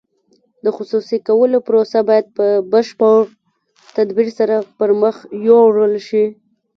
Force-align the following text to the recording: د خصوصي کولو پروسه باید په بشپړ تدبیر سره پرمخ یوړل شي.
د 0.63 0.65
خصوصي 0.77 1.17
کولو 1.27 1.57
پروسه 1.67 1.99
باید 2.09 2.25
په 2.37 2.45
بشپړ 2.71 3.17
تدبیر 3.95 4.27
سره 4.39 4.55
پرمخ 4.77 5.15
یوړل 5.49 5.93
شي. 6.07 6.25